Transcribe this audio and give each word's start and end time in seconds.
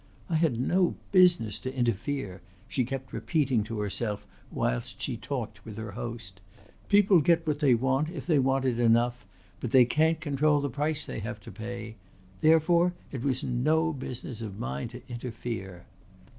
"I 0.31 0.35
had 0.37 0.59
no 0.59 0.95
business 1.11 1.59
to 1.59 1.71
interfere," 1.75 2.41
she 2.67 2.85
kept 2.85 3.13
repeating 3.13 3.63
to 3.65 3.79
herself 3.81 4.25
whilst 4.51 4.99
she 4.99 5.15
talked 5.15 5.63
with 5.63 5.77
her 5.77 5.91
host. 5.91 6.41
"People 6.89 7.19
get 7.21 7.45
what 7.45 7.59
they 7.59 7.75
want 7.75 8.09
if 8.09 8.25
they 8.25 8.39
want 8.39 8.65
it 8.65 8.79
enough, 8.79 9.23
but 9.59 9.69
they 9.69 9.85
can't 9.85 10.19
control 10.19 10.59
the 10.59 10.71
price 10.71 11.05
they 11.05 11.19
have 11.19 11.39
to 11.41 11.51
pay. 11.51 11.97
Therefore 12.41 12.93
it 13.11 13.21
was 13.21 13.43
no 13.43 13.93
business 13.93 14.41
of 14.41 14.57
mine 14.57 14.87
to 14.87 15.03
interfere." 15.07 15.85